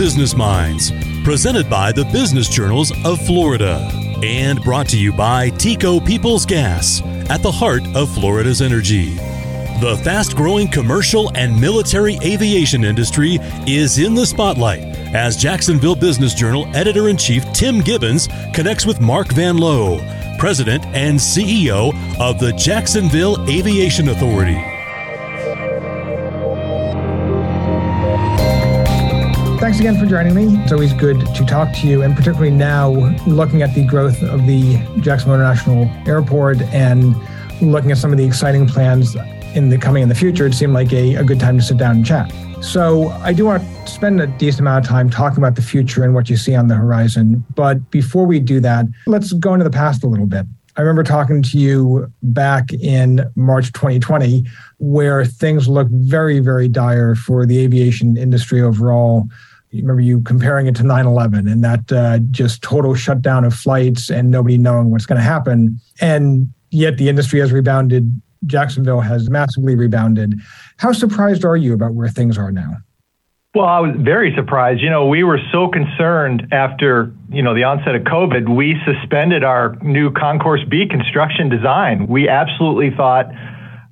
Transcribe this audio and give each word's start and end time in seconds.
Business 0.00 0.34
Minds, 0.34 0.92
presented 1.24 1.68
by 1.68 1.92
the 1.92 2.06
Business 2.06 2.48
Journals 2.48 2.90
of 3.04 3.20
Florida, 3.26 3.86
and 4.22 4.58
brought 4.62 4.88
to 4.88 4.98
you 4.98 5.12
by 5.12 5.50
TECO 5.50 6.00
Peoples 6.00 6.46
Gas, 6.46 7.02
at 7.28 7.42
the 7.42 7.52
heart 7.52 7.82
of 7.94 8.10
Florida's 8.14 8.62
energy. 8.62 9.16
The 9.82 10.00
fast 10.02 10.36
growing 10.36 10.68
commercial 10.68 11.30
and 11.36 11.60
military 11.60 12.18
aviation 12.22 12.82
industry 12.82 13.40
is 13.66 13.98
in 13.98 14.14
the 14.14 14.24
spotlight 14.24 14.80
as 15.14 15.36
Jacksonville 15.36 15.96
Business 15.96 16.32
Journal 16.32 16.66
editor 16.74 17.10
in 17.10 17.18
chief 17.18 17.44
Tim 17.52 17.82
Gibbons 17.82 18.26
connects 18.54 18.86
with 18.86 19.02
Mark 19.02 19.28
VanLoh, 19.28 20.38
president 20.38 20.82
and 20.94 21.18
CEO 21.18 21.92
of 22.18 22.38
the 22.38 22.54
Jacksonville 22.54 23.36
Aviation 23.50 24.08
Authority. 24.08 24.69
Again 29.80 29.98
for 29.98 30.04
joining 30.04 30.34
me. 30.34 30.62
It's 30.62 30.72
always 30.72 30.92
good 30.92 31.18
to 31.20 31.46
talk 31.46 31.72
to 31.76 31.86
you, 31.86 32.02
and 32.02 32.14
particularly 32.14 32.50
now 32.50 32.90
looking 33.26 33.62
at 33.62 33.74
the 33.74 33.82
growth 33.82 34.22
of 34.22 34.46
the 34.46 34.76
Jacksonville 35.00 35.36
International 35.36 35.90
Airport 36.06 36.60
and 36.64 37.16
looking 37.62 37.90
at 37.90 37.96
some 37.96 38.12
of 38.12 38.18
the 38.18 38.24
exciting 38.26 38.66
plans 38.66 39.16
in 39.54 39.70
the 39.70 39.78
coming 39.78 40.02
in 40.02 40.10
the 40.10 40.14
future, 40.14 40.44
it 40.44 40.52
seemed 40.52 40.74
like 40.74 40.92
a, 40.92 41.14
a 41.14 41.24
good 41.24 41.40
time 41.40 41.56
to 41.56 41.64
sit 41.64 41.78
down 41.78 41.96
and 41.96 42.04
chat. 42.04 42.30
So 42.62 43.08
I 43.22 43.32
do 43.32 43.46
want 43.46 43.62
to 43.62 43.90
spend 43.90 44.20
a 44.20 44.26
decent 44.26 44.60
amount 44.60 44.84
of 44.84 44.90
time 44.90 45.08
talking 45.08 45.38
about 45.38 45.54
the 45.56 45.62
future 45.62 46.04
and 46.04 46.14
what 46.14 46.28
you 46.28 46.36
see 46.36 46.54
on 46.54 46.68
the 46.68 46.74
horizon. 46.74 47.42
But 47.54 47.90
before 47.90 48.26
we 48.26 48.38
do 48.38 48.60
that, 48.60 48.84
let's 49.06 49.32
go 49.32 49.54
into 49.54 49.64
the 49.64 49.70
past 49.70 50.04
a 50.04 50.06
little 50.06 50.26
bit. 50.26 50.44
I 50.76 50.82
remember 50.82 51.04
talking 51.04 51.42
to 51.42 51.58
you 51.58 52.12
back 52.22 52.70
in 52.74 53.24
March 53.34 53.72
2020, 53.72 54.44
where 54.76 55.24
things 55.24 55.68
looked 55.68 55.90
very, 55.90 56.38
very 56.40 56.68
dire 56.68 57.14
for 57.14 57.46
the 57.46 57.60
aviation 57.60 58.18
industry 58.18 58.60
overall 58.60 59.26
remember 59.72 60.00
you 60.00 60.20
comparing 60.22 60.66
it 60.66 60.76
to 60.76 60.82
9-11 60.82 61.50
and 61.50 61.62
that 61.64 61.92
uh, 61.92 62.18
just 62.30 62.62
total 62.62 62.94
shutdown 62.94 63.44
of 63.44 63.54
flights 63.54 64.10
and 64.10 64.30
nobody 64.30 64.58
knowing 64.58 64.90
what's 64.90 65.06
going 65.06 65.18
to 65.18 65.24
happen 65.24 65.78
and 66.00 66.52
yet 66.70 66.98
the 66.98 67.08
industry 67.08 67.40
has 67.40 67.52
rebounded 67.52 68.20
jacksonville 68.46 69.00
has 69.00 69.30
massively 69.30 69.74
rebounded 69.74 70.34
how 70.78 70.92
surprised 70.92 71.44
are 71.44 71.56
you 71.56 71.72
about 71.72 71.94
where 71.94 72.08
things 72.08 72.36
are 72.36 72.50
now 72.50 72.76
well, 73.52 73.66
I 73.66 73.80
was 73.80 73.96
very 73.98 74.32
surprised. 74.36 74.80
You 74.80 74.90
know, 74.90 75.08
we 75.08 75.24
were 75.24 75.40
so 75.50 75.66
concerned 75.66 76.46
after, 76.52 77.12
you 77.30 77.42
know, 77.42 77.52
the 77.52 77.64
onset 77.64 77.96
of 77.96 78.02
COVID, 78.02 78.54
we 78.54 78.76
suspended 78.86 79.42
our 79.42 79.74
new 79.82 80.12
Concourse 80.12 80.62
B 80.68 80.86
construction 80.86 81.48
design. 81.48 82.06
We 82.06 82.28
absolutely 82.28 82.90
thought 82.96 83.26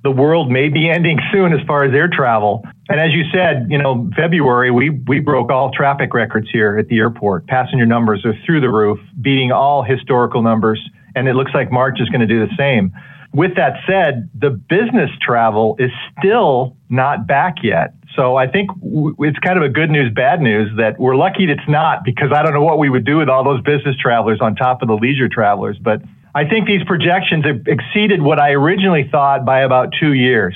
the 0.03 0.11
world 0.11 0.49
may 0.49 0.69
be 0.69 0.89
ending 0.89 1.19
soon 1.31 1.53
as 1.53 1.59
far 1.67 1.83
as 1.83 1.93
air 1.93 2.07
travel. 2.07 2.63
And 2.87 2.99
as 2.99 3.11
you 3.11 3.23
said, 3.33 3.67
you 3.69 3.77
know, 3.77 4.09
February, 4.15 4.71
we, 4.71 4.89
we 4.89 5.19
broke 5.19 5.51
all 5.51 5.71
traffic 5.71 6.13
records 6.13 6.49
here 6.51 6.77
at 6.77 6.87
the 6.87 6.99
airport. 6.99 7.47
Passenger 7.47 7.85
numbers 7.85 8.25
are 8.25 8.33
through 8.45 8.61
the 8.61 8.69
roof, 8.69 8.99
beating 9.21 9.51
all 9.51 9.83
historical 9.83 10.41
numbers. 10.41 10.81
And 11.15 11.27
it 11.27 11.33
looks 11.33 11.51
like 11.53 11.71
March 11.71 11.99
is 11.99 12.07
going 12.09 12.21
to 12.21 12.27
do 12.27 12.39
the 12.45 12.53
same. 12.57 12.93
With 13.33 13.55
that 13.57 13.73
said, 13.85 14.29
the 14.33 14.49
business 14.49 15.11
travel 15.21 15.75
is 15.77 15.91
still 16.17 16.75
not 16.89 17.27
back 17.27 17.57
yet. 17.61 17.93
So 18.15 18.37
I 18.37 18.47
think 18.47 18.71
it's 19.19 19.37
kind 19.39 19.57
of 19.57 19.63
a 19.63 19.69
good 19.69 19.91
news, 19.91 20.11
bad 20.13 20.41
news 20.41 20.71
that 20.77 20.99
we're 20.99 21.15
lucky 21.15 21.43
it's 21.43 21.61
not 21.67 22.03
because 22.03 22.31
I 22.33 22.41
don't 22.41 22.53
know 22.53 22.63
what 22.63 22.79
we 22.79 22.89
would 22.89 23.05
do 23.05 23.17
with 23.17 23.29
all 23.29 23.43
those 23.43 23.61
business 23.61 23.95
travelers 24.01 24.39
on 24.41 24.55
top 24.55 24.81
of 24.81 24.87
the 24.87 24.95
leisure 24.95 25.29
travelers. 25.29 25.77
But 25.79 26.01
I 26.39 26.47
think 26.47 26.67
these 26.67 26.85
projections 26.85 27.43
exceeded 27.67 28.21
what 28.21 28.39
I 28.39 28.51
originally 28.51 29.05
thought 29.11 29.43
by 29.43 29.59
about 29.59 29.89
two 29.99 30.13
years. 30.13 30.55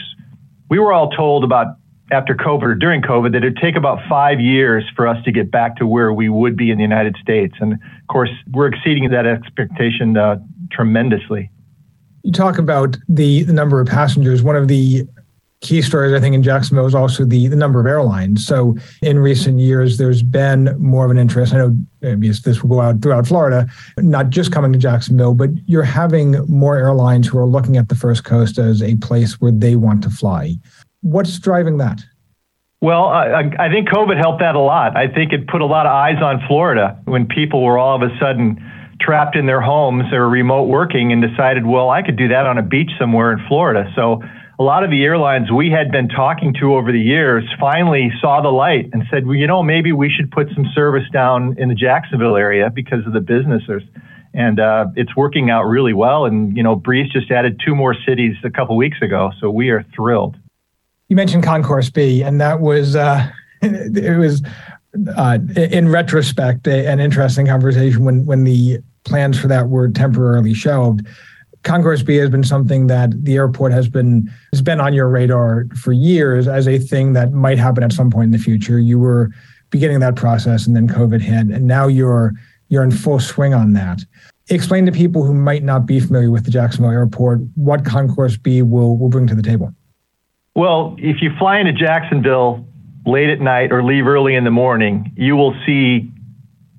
We 0.70 0.80
were 0.80 0.94
all 0.94 1.10
told 1.10 1.44
about 1.44 1.76
after 2.10 2.36
COVID 2.36 2.64
or 2.64 2.76
during 2.76 3.02
COVID 3.02 3.34
that 3.34 3.40
it'd 3.40 3.58
take 3.58 3.76
about 3.76 4.00
five 4.08 4.40
years 4.40 4.86
for 4.96 5.06
us 5.06 5.22
to 5.26 5.32
get 5.34 5.52
back 5.52 5.76
to 5.78 5.86
where 5.86 6.14
we 6.14 6.30
would 6.30 6.56
be 6.56 6.72
in 6.72 6.78
the 6.78 6.84
United 6.84 7.18
States. 7.22 7.56
And 7.60 7.74
of 7.74 8.08
course, 8.10 8.30
we're 8.54 8.68
exceeding 8.68 9.10
that 9.10 9.26
expectation 9.26 10.16
uh, 10.16 10.38
tremendously. 10.72 11.52
You 12.24 12.32
talk 12.32 12.58
about 12.58 12.96
the, 13.10 13.44
the 13.44 13.52
number 13.52 13.82
of 13.82 13.88
passengers. 13.90 14.42
One 14.42 14.56
of 14.56 14.70
the 14.70 15.06
key 15.64 15.82
stories, 15.82 16.14
I 16.14 16.20
think, 16.20 16.36
in 16.36 16.44
Jacksonville 16.44 16.86
is 16.86 16.94
also 16.94 17.26
the, 17.26 17.48
the 17.48 17.56
number 17.56 17.80
of 17.80 17.88
airlines. 17.88 18.46
So 18.46 18.78
in 19.02 19.18
recent 19.18 19.60
years, 19.60 19.98
there's 19.98 20.22
been 20.22 20.76
more 20.78 21.06
of 21.06 21.12
an 21.12 21.18
interest. 21.18 21.54
I 21.54 21.58
know 21.58 21.76
this 22.02 22.62
will 22.62 22.70
go 22.70 22.82
out 22.82 23.02
throughout 23.02 23.26
Florida, 23.26 23.66
not 23.98 24.30
just 24.30 24.52
coming 24.52 24.74
to 24.74 24.78
Jacksonville, 24.78 25.34
but 25.34 25.50
you're 25.66 25.82
having 25.82 26.46
more 26.48 26.78
airlines 26.78 27.28
who 27.28 27.40
are 27.40 27.46
looking 27.46 27.78
at 27.78 27.90
the 27.90 27.96
First 27.96 28.26
Coast 28.26 28.60
as 28.60 28.84
a 28.84 28.96
place 28.98 29.42
where 29.42 29.52
they 29.52 29.76
want 29.76 30.04
to 30.04 30.10
fly. 30.10 30.56
What's 31.02 31.40
driving 31.40 31.78
that? 31.78 32.02
Well, 32.82 33.06
I, 33.06 33.50
I 33.58 33.70
think 33.70 33.88
COVID 33.88 34.18
helped 34.18 34.42
that 34.42 34.56
a 34.56 34.60
lot. 34.60 34.98
I 34.98 35.08
think 35.08 35.32
it 35.32 35.48
put 35.48 35.62
a 35.62 35.66
lot 35.66 35.86
of 35.86 35.94
eyes 35.94 36.22
on 36.22 36.46
Florida 36.48 37.00
when 37.06 37.26
people 37.26 37.64
were 37.64 37.78
all 37.78 37.96
of 37.96 38.02
a 38.02 38.14
sudden 38.20 38.62
trapped 39.00 39.38
in 39.38 39.46
their 39.46 39.62
homes 39.62 40.12
or 40.12 40.28
remote 40.28 40.68
working 40.68 41.14
and 41.14 41.22
decided, 41.22 41.66
well, 41.66 41.90
I 41.90 42.02
could 42.02 42.18
do 42.18 42.28
that 42.28 42.46
on 42.46 42.58
a 42.58 42.62
beach 42.62 42.92
somewhere 43.00 43.32
in 43.32 43.40
Florida. 43.48 43.90
So 43.96 44.22
a 44.64 44.66
lot 44.66 44.84
of 44.84 44.90
the 44.90 45.04
airlines 45.04 45.52
we 45.52 45.70
had 45.70 45.92
been 45.92 46.08
talking 46.08 46.54
to 46.62 46.76
over 46.76 46.92
the 46.92 47.00
years 47.00 47.44
finally 47.60 48.12
saw 48.22 48.42
the 48.42 48.50
light 48.50 48.90
and 48.94 49.04
said, 49.12 49.26
well, 49.26 49.36
you 49.36 49.48
know, 49.48 49.62
maybe 49.62 49.92
we 49.92 50.10
should 50.10 50.32
put 50.32 50.48
some 50.54 50.66
service 50.74 51.04
down 51.12 51.56
in 51.58 51.70
the 51.70 51.76
Jacksonville 51.76 52.38
area 52.38 52.70
because 52.70 53.06
of 53.06 53.14
the 53.14 53.20
businesses. 53.20 53.82
And 54.34 54.60
uh, 54.60 54.86
it's 54.96 55.16
working 55.16 55.50
out 55.50 55.64
really 55.64 55.94
well. 55.94 56.26
And, 56.26 56.56
you 56.56 56.64
know, 56.64 56.76
Breeze 56.76 57.12
just 57.12 57.30
added 57.30 57.60
two 57.64 57.76
more 57.76 57.96
cities 58.08 58.36
a 58.44 58.50
couple 58.50 58.78
weeks 58.78 58.98
ago. 59.02 59.32
So 59.40 59.50
we 59.52 59.70
are 59.70 59.86
thrilled 59.96 60.38
you 61.14 61.16
mentioned 61.16 61.44
Concourse 61.44 61.92
B, 61.92 62.24
and 62.24 62.42
that 62.42 62.60
was 62.60 62.96
uh, 62.96 63.30
it 63.62 64.18
was 64.18 64.42
uh, 65.16 65.38
in 65.56 65.90
retrospect 65.90 66.68
an 66.68 67.00
interesting 67.00 67.46
conversation 67.46 68.04
when 68.04 68.26
when 68.26 68.44
the 68.46 68.80
plans 69.04 69.40
for 69.40 69.48
that 69.48 69.70
were 69.70 69.90
temporarily 69.90 70.56
shelved. 70.56 71.06
Concourse 71.64 72.04
B 72.04 72.18
has 72.18 72.30
been 72.30 72.44
something 72.44 72.88
that 72.88 73.24
the 73.24 73.36
airport 73.36 73.72
has 73.72 73.88
been 73.88 74.32
has 74.52 74.62
been 74.62 74.82
on 74.82 74.94
your 74.94 75.10
radar 75.10 75.66
for 75.82 75.94
years 75.94 76.48
as 76.48 76.68
a 76.68 76.78
thing 76.78 77.14
that 77.14 77.32
might 77.32 77.58
happen 77.58 77.84
at 77.84 77.94
some 77.94 78.12
point 78.12 78.26
in 78.26 78.32
the 78.32 78.38
future. 78.38 78.80
You 78.80 79.00
were 79.00 79.32
beginning 79.70 80.00
that 80.02 80.16
process, 80.16 80.68
and 80.68 80.76
then 80.76 80.88
COVID 80.88 81.22
hit, 81.22 81.48
and 81.48 81.66
now 81.66 81.88
you're 81.88 82.34
you're 82.68 82.84
in 82.84 82.92
full 82.92 83.20
swing 83.20 83.54
on 83.54 83.74
that. 83.74 84.02
Explain 84.50 84.86
to 84.88 84.92
people 84.92 85.24
who 85.24 85.34
might 85.34 85.64
not 85.64 85.86
be 85.86 86.02
familiar 86.02 86.30
with 86.30 86.44
the 86.44 86.52
Jacksonville 86.52 86.92
Airport 86.92 87.40
what 87.56 87.86
Concourse 87.86 88.36
B 88.36 88.62
will 88.62 88.98
will 88.98 89.10
bring 89.10 89.28
to 89.28 89.36
the 89.36 89.42
table. 89.42 89.74
Well, 90.56 90.96
if 91.00 91.22
you 91.22 91.32
fly 91.40 91.60
into 91.60 91.74
Jacksonville 91.74 92.68
late 93.06 93.30
at 93.30 93.40
night 93.40 93.72
or 93.72 93.84
leave 93.84 94.06
early 94.06 94.36
in 94.36 94.44
the 94.44 94.52
morning, 94.52 95.12
you 95.16 95.36
will 95.36 95.56
see 95.66 96.12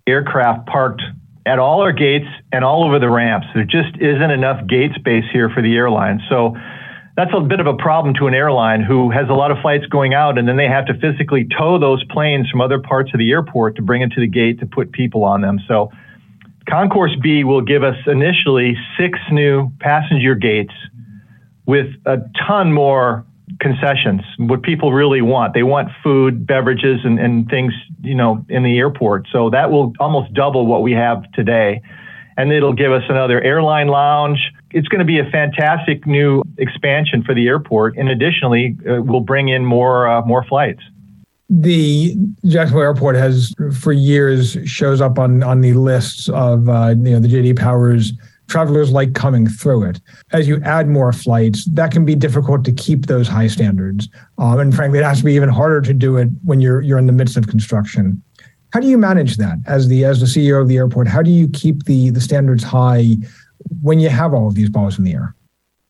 aircraft 0.06 0.66
parked 0.66 1.02
at 1.47 1.59
all 1.59 1.81
our 1.81 1.93
gates 1.93 2.28
and 2.53 2.65
all 2.65 2.84
over 2.84 2.99
the 2.99 3.10
ramps. 3.10 3.47
There 3.55 3.65
just 3.65 3.97
isn't 4.00 4.31
enough 4.31 4.66
gate 4.66 4.93
space 4.94 5.25
here 5.32 5.50
for 5.50 5.62
the 5.62 5.77
airline. 5.77 6.21
So 6.28 6.56
that's 7.16 7.31
a 7.34 7.41
bit 7.41 7.60
of 7.60 7.66
a 7.66 7.75
problem 7.75 8.15
to 8.15 8.27
an 8.27 8.34
airline 8.34 8.82
who 8.82 9.10
has 9.10 9.28
a 9.28 9.34
lot 9.34 9.50
of 9.50 9.59
flights 9.62 9.87
going 9.87 10.15
out 10.15 10.38
and 10.38 10.49
then 10.49 10.56
they 10.56 10.66
have 10.66 10.87
to 10.87 10.94
physically 10.94 11.47
tow 11.56 11.78
those 11.78 12.03
planes 12.05 12.49
from 12.50 12.60
other 12.60 12.78
parts 12.78 13.10
of 13.15 13.19
the 13.19 13.31
airport 13.31 13.77
to 13.77 13.82
bring 13.82 14.00
them 14.00 14.10
to 14.10 14.21
the 14.21 14.27
gate 14.27 14.59
to 14.60 14.66
put 14.66 14.91
people 14.93 15.22
on 15.22 15.43
them. 15.43 15.60
So 15.69 15.91
Concourse 16.69 17.15
B 17.22 17.44
will 17.44 17.61
give 17.61 17.82
us 17.82 17.97
initially 18.06 18.75
six 18.99 19.19
new 19.31 19.71
passenger 19.81 20.34
gates 20.34 20.72
with 21.66 21.87
a 22.06 22.19
ton 22.47 22.72
more 22.72 23.26
concessions, 23.60 24.22
what 24.38 24.62
people 24.62 24.93
really 24.93 25.22
want. 25.22 25.55
They 25.55 25.62
want 25.62 25.88
food, 26.03 26.47
beverages, 26.47 27.00
and, 27.05 27.19
and 27.19 27.49
things, 27.49 27.72
you 28.03 28.15
know, 28.15 28.44
in 28.49 28.62
the 28.62 28.78
airport. 28.78 29.27
So 29.32 29.50
that 29.50 29.71
will 29.71 29.93
almost 30.00 30.32
double 30.32 30.66
what 30.66 30.82
we 30.82 30.93
have 30.93 31.31
today. 31.32 31.82
And 32.37 32.53
it'll 32.53 32.72
give 32.72 32.91
us 32.91 33.03
another 33.09 33.41
airline 33.41 33.88
lounge. 33.88 34.38
It's 34.70 34.88
going 34.88 34.99
to 34.99 35.05
be 35.05 35.20
a 35.20 35.31
fantastic 35.31 36.06
new 36.06 36.43
expansion 36.58 37.23
for 37.23 37.35
the 37.35 37.46
airport. 37.46 37.96
And 37.96 38.08
additionally, 38.08 38.76
uh, 38.88 39.02
we'll 39.02 39.20
bring 39.20 39.49
in 39.49 39.64
more 39.64 40.08
uh, 40.08 40.25
more 40.25 40.44
flights. 40.44 40.82
The 41.50 42.17
Jacksonville 42.47 42.82
Airport 42.82 43.17
has, 43.17 43.52
for 43.79 43.93
years, 43.93 44.56
shows 44.64 45.00
up 45.00 45.19
on 45.19 45.44
on 45.44 45.61
the 45.61 45.75
lists 45.75 46.29
of 46.31 46.69
uh, 46.69 46.94
you 46.97 47.12
know 47.12 47.20
the 47.20 47.29
JD 47.29 47.56
Powers 47.56 48.12
travelers 48.49 48.91
like 48.91 49.14
coming 49.14 49.46
through 49.46 49.85
it. 49.85 50.00
As 50.32 50.46
you 50.46 50.61
add 50.64 50.88
more 50.88 51.12
flights, 51.12 51.64
that 51.67 51.91
can 51.91 52.05
be 52.05 52.14
difficult 52.14 52.64
to 52.64 52.73
keep 52.73 53.06
those 53.06 53.29
high 53.29 53.46
standards. 53.46 54.08
Um, 54.38 54.58
and 54.58 54.75
frankly, 54.75 54.99
it 54.99 55.05
has 55.05 55.19
to 55.19 55.25
be 55.25 55.35
even 55.35 55.49
harder 55.49 55.81
to 55.81 55.94
do 55.94 56.17
it 56.17 56.29
when 56.44 56.61
you're 56.61 56.81
you're 56.82 56.99
in 56.99 57.06
the 57.06 57.12
midst 57.12 57.37
of 57.37 57.49
construction. 57.49 58.23
How 58.73 58.81
do 58.81 58.88
you 58.88 58.99
manage 58.99 59.37
that 59.37 59.58
as 59.67 59.88
the 59.88 60.05
as 60.05 60.20
the 60.20 60.26
CEO 60.26 60.61
of 60.61 60.69
the 60.69 60.76
airport? 60.76 61.08
How 61.08 61.23
do 61.23 61.31
you 61.31 61.49
keep 61.49 61.85
the 61.85 62.11
the 62.11 62.20
standards 62.20 62.64
high 62.64 63.17
when 63.82 64.00
you 64.00 64.08
have 64.08 64.35
all 64.35 64.49
of 64.49 64.55
these 64.55 64.69
balls 64.69 64.99
in 64.99 65.05
the 65.05 65.12
air? 65.12 65.35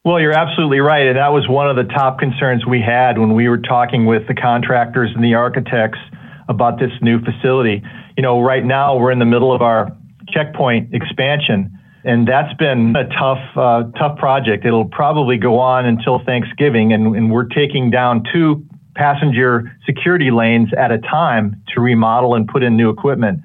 Well, 0.04 0.20
you're 0.20 0.36
absolutely 0.36 0.80
right. 0.80 1.06
And 1.06 1.16
that 1.16 1.32
was 1.32 1.48
one 1.48 1.68
of 1.68 1.76
the 1.76 1.90
top 1.94 2.18
concerns 2.18 2.66
we 2.66 2.80
had 2.80 3.18
when 3.18 3.32
we 3.32 3.48
were 3.48 3.56
talking 3.56 4.04
with 4.04 4.28
the 4.28 4.34
contractors 4.34 5.10
and 5.14 5.24
the 5.24 5.32
architects 5.32 5.98
about 6.46 6.78
this 6.78 6.92
new 7.00 7.24
facility. 7.24 7.82
You 8.18 8.22
know, 8.22 8.42
right 8.42 8.64
now 8.64 8.98
we're 8.98 9.12
in 9.12 9.18
the 9.18 9.24
middle 9.24 9.52
of 9.52 9.62
our 9.62 9.96
checkpoint 10.28 10.94
expansion 10.94 11.73
and 12.04 12.28
that's 12.28 12.52
been 12.54 12.94
a 12.94 13.08
tough, 13.08 13.56
uh, 13.56 13.84
tough 13.98 14.18
project. 14.18 14.64
It'll 14.66 14.84
probably 14.84 15.38
go 15.38 15.58
on 15.58 15.86
until 15.86 16.22
Thanksgiving, 16.24 16.92
and, 16.92 17.16
and 17.16 17.32
we're 17.32 17.46
taking 17.46 17.90
down 17.90 18.24
two 18.32 18.64
passenger 18.94 19.72
security 19.86 20.30
lanes 20.30 20.68
at 20.76 20.92
a 20.92 20.98
time 20.98 21.60
to 21.74 21.80
remodel 21.80 22.34
and 22.34 22.46
put 22.46 22.62
in 22.62 22.76
new 22.76 22.90
equipment. 22.90 23.40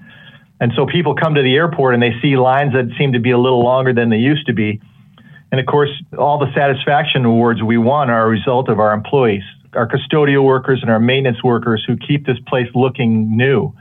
And 0.59 0.73
so 0.75 0.85
people 0.85 1.15
come 1.15 1.35
to 1.35 1.41
the 1.41 1.55
airport 1.55 1.93
and 1.93 2.03
they 2.03 2.13
see 2.21 2.35
lines 2.35 2.73
that 2.73 2.89
seem 2.97 3.13
to 3.13 3.19
be 3.19 3.31
a 3.31 3.37
little 3.37 3.63
longer 3.63 3.93
than 3.93 4.09
they 4.09 4.17
used 4.17 4.45
to 4.47 4.53
be. 4.53 4.81
And 5.51 5.59
of 5.59 5.65
course, 5.65 5.89
all 6.17 6.37
the 6.37 6.51
satisfaction 6.53 7.25
awards 7.25 7.63
we 7.63 7.77
won 7.77 8.09
are 8.09 8.25
a 8.25 8.29
result 8.29 8.69
of 8.69 8.79
our 8.79 8.93
employees, 8.93 9.43
our 9.73 9.87
custodial 9.87 10.43
workers 10.43 10.79
and 10.81 10.91
our 10.91 10.99
maintenance 10.99 11.41
workers 11.43 11.83
who 11.87 11.95
keep 11.97 12.25
this 12.25 12.37
place 12.47 12.67
looking 12.75 13.35
new. 13.35 13.73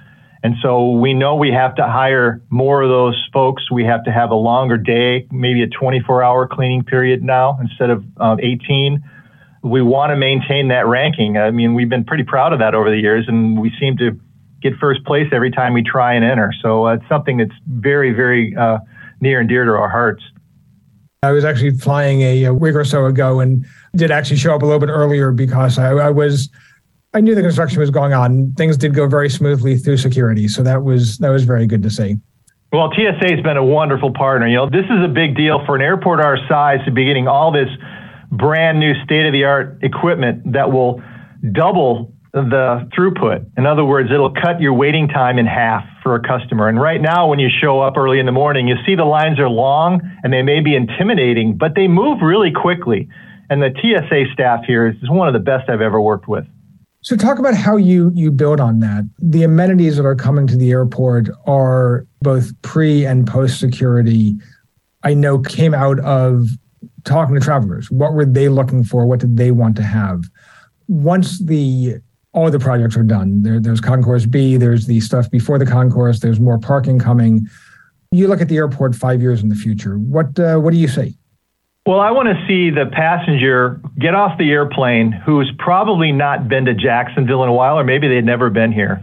And 0.42 0.54
so 0.62 0.92
we 0.92 1.14
know 1.14 1.34
we 1.34 1.50
have 1.50 1.74
to 1.76 1.84
hire 1.84 2.40
more 2.48 2.82
of 2.82 2.88
those 2.88 3.20
folks. 3.32 3.70
We 3.70 3.84
have 3.84 4.04
to 4.04 4.12
have 4.12 4.30
a 4.30 4.36
longer 4.36 4.76
day, 4.76 5.26
maybe 5.32 5.62
a 5.62 5.66
24 5.66 6.22
hour 6.22 6.46
cleaning 6.46 6.84
period 6.84 7.22
now 7.22 7.58
instead 7.60 7.90
of 7.90 8.04
um, 8.18 8.38
18. 8.40 9.02
We 9.62 9.82
want 9.82 10.10
to 10.10 10.16
maintain 10.16 10.68
that 10.68 10.86
ranking. 10.86 11.36
I 11.36 11.50
mean, 11.50 11.74
we've 11.74 11.88
been 11.88 12.04
pretty 12.04 12.22
proud 12.22 12.52
of 12.52 12.60
that 12.60 12.74
over 12.74 12.90
the 12.90 12.98
years, 12.98 13.26
and 13.26 13.60
we 13.60 13.72
seem 13.80 13.96
to 13.96 14.18
get 14.62 14.74
first 14.80 15.04
place 15.04 15.26
every 15.32 15.50
time 15.50 15.74
we 15.74 15.82
try 15.82 16.14
and 16.14 16.24
enter. 16.24 16.52
So 16.62 16.86
uh, 16.86 16.94
it's 16.94 17.08
something 17.08 17.38
that's 17.38 17.54
very, 17.66 18.12
very 18.12 18.54
uh, 18.56 18.78
near 19.20 19.40
and 19.40 19.48
dear 19.48 19.64
to 19.64 19.72
our 19.72 19.88
hearts. 19.88 20.22
I 21.24 21.32
was 21.32 21.44
actually 21.44 21.72
flying 21.72 22.20
a, 22.20 22.44
a, 22.44 22.54
week 22.54 22.76
or 22.76 22.84
so 22.84 23.06
ago 23.06 23.40
and 23.40 23.66
did 23.96 24.12
actually 24.12 24.36
show 24.36 24.54
up 24.54 24.62
a 24.62 24.64
little 24.64 24.78
bit 24.78 24.88
earlier 24.88 25.32
because 25.32 25.76
I, 25.76 25.90
I 25.90 26.10
was 26.10 26.48
I 27.14 27.20
knew 27.20 27.34
the 27.34 27.42
construction 27.42 27.80
was 27.80 27.90
going 27.90 28.12
on. 28.12 28.52
Things 28.52 28.76
did 28.76 28.94
go 28.94 29.06
very 29.06 29.30
smoothly 29.30 29.78
through 29.78 29.96
security, 29.96 30.46
so 30.46 30.62
that 30.62 30.84
was 30.84 31.18
that 31.18 31.30
was 31.30 31.44
very 31.44 31.66
good 31.66 31.82
to 31.82 31.90
see. 31.90 32.16
Well, 32.70 32.92
TSA 32.92 33.34
has 33.34 33.42
been 33.42 33.56
a 33.56 33.64
wonderful 33.64 34.12
partner. 34.12 34.46
You 34.46 34.56
know, 34.56 34.68
this 34.68 34.84
is 34.84 35.02
a 35.02 35.08
big 35.08 35.34
deal 35.34 35.64
for 35.64 35.74
an 35.74 35.80
airport 35.80 36.20
our 36.20 36.36
size 36.48 36.80
to 36.84 36.90
be 36.90 37.06
getting 37.06 37.26
all 37.26 37.50
this 37.50 37.68
brand 38.30 38.78
new 38.78 38.92
state 39.04 39.26
of 39.26 39.32
the 39.32 39.44
art 39.44 39.78
equipment 39.82 40.52
that 40.52 40.70
will 40.70 41.02
double 41.52 42.12
the 42.34 42.86
throughput. 42.96 43.46
In 43.56 43.64
other 43.64 43.86
words, 43.86 44.10
it'll 44.12 44.34
cut 44.34 44.60
your 44.60 44.74
waiting 44.74 45.08
time 45.08 45.38
in 45.38 45.46
half 45.46 45.82
for 46.02 46.14
a 46.14 46.20
customer. 46.20 46.68
And 46.68 46.78
right 46.78 47.00
now, 47.00 47.26
when 47.26 47.38
you 47.38 47.48
show 47.48 47.80
up 47.80 47.96
early 47.96 48.20
in 48.20 48.26
the 48.26 48.32
morning, 48.32 48.68
you 48.68 48.76
see 48.86 48.94
the 48.94 49.04
lines 49.04 49.40
are 49.40 49.48
long 49.48 50.02
and 50.22 50.30
they 50.30 50.42
may 50.42 50.60
be 50.60 50.76
intimidating, 50.76 51.56
but 51.56 51.74
they 51.74 51.88
move 51.88 52.18
really 52.22 52.52
quickly. 52.52 53.08
And 53.48 53.62
the 53.62 53.70
TSA 53.80 54.32
staff 54.34 54.64
here 54.66 54.88
is 54.88 55.08
one 55.08 55.26
of 55.26 55.32
the 55.32 55.40
best 55.40 55.70
I've 55.70 55.80
ever 55.80 56.00
worked 56.02 56.28
with. 56.28 56.44
So 57.00 57.16
talk 57.16 57.38
about 57.38 57.54
how 57.54 57.76
you 57.76 58.10
you 58.14 58.30
build 58.30 58.60
on 58.60 58.80
that. 58.80 59.08
The 59.18 59.44
amenities 59.44 59.96
that 59.96 60.04
are 60.04 60.16
coming 60.16 60.46
to 60.48 60.56
the 60.56 60.70
airport 60.70 61.28
are 61.46 62.06
both 62.20 62.50
pre 62.62 63.06
and 63.06 63.26
post 63.26 63.60
security. 63.60 64.34
I 65.04 65.14
know 65.14 65.38
came 65.38 65.74
out 65.74 66.00
of 66.00 66.48
talking 67.04 67.34
to 67.34 67.40
travelers. 67.40 67.90
What 67.90 68.14
were 68.14 68.24
they 68.24 68.48
looking 68.48 68.84
for? 68.84 69.06
What 69.06 69.20
did 69.20 69.36
they 69.36 69.52
want 69.52 69.76
to 69.76 69.82
have? 69.82 70.24
Once 70.88 71.38
the 71.38 71.96
all 72.32 72.50
the 72.50 72.58
projects 72.58 72.96
are 72.96 73.02
done, 73.02 73.42
there, 73.42 73.58
there's 73.58 73.80
Concourse 73.80 74.26
B, 74.26 74.56
there's 74.56 74.86
the 74.86 75.00
stuff 75.00 75.30
before 75.30 75.58
the 75.58 75.66
concourse, 75.66 76.20
there's 76.20 76.38
more 76.38 76.58
parking 76.58 76.98
coming. 76.98 77.46
You 78.10 78.28
look 78.28 78.40
at 78.40 78.48
the 78.48 78.56
airport 78.56 78.94
five 78.94 79.22
years 79.22 79.42
in 79.42 79.48
the 79.48 79.54
future. 79.54 79.98
What 79.98 80.38
uh, 80.38 80.56
what 80.58 80.72
do 80.72 80.78
you 80.78 80.88
see? 80.88 81.16
Well, 81.88 82.00
I 82.00 82.10
want 82.10 82.28
to 82.28 82.34
see 82.46 82.68
the 82.68 82.84
passenger 82.84 83.80
get 83.98 84.14
off 84.14 84.36
the 84.36 84.50
airplane 84.50 85.10
who's 85.10 85.50
probably 85.58 86.12
not 86.12 86.46
been 86.46 86.66
to 86.66 86.74
Jacksonville 86.74 87.42
in 87.44 87.48
a 87.48 87.52
while, 87.54 87.78
or 87.78 87.84
maybe 87.84 88.08
they'd 88.08 88.26
never 88.26 88.50
been 88.50 88.72
here. 88.72 89.00